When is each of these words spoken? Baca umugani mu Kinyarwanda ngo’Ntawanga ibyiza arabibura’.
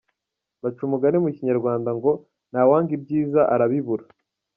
Baca 0.61 0.81
umugani 0.87 1.17
mu 1.23 1.29
Kinyarwanda 1.35 1.89
ngo’Ntawanga 1.97 2.91
ibyiza 2.97 3.41
arabibura’. 3.53 4.05